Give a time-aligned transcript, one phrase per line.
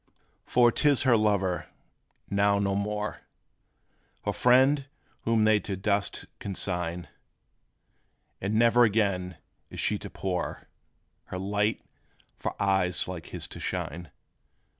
[0.47, 1.67] For 't is her lover,
[2.27, 3.21] now no more
[4.25, 4.87] Her friend,
[5.25, 7.07] whom they to dust consign!
[8.41, 9.37] And ne'er again
[9.69, 10.67] is she to pour
[11.25, 11.83] Her light,
[12.35, 14.09] for eyes like his to shine.